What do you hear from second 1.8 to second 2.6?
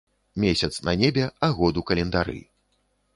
календары.